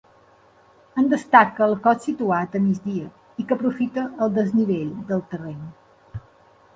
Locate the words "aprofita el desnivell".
3.59-4.89